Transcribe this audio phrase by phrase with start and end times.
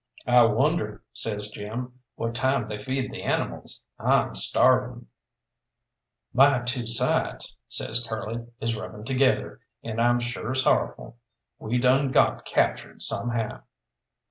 [0.25, 3.85] "I wonder," says Jim, "what time they feed the animals?
[3.99, 5.05] I'm starving."
[6.33, 11.17] "My two sides," says Curly, "is rubbing together, and I'm sure sorrowful.
[11.59, 13.61] We done got captured somehow."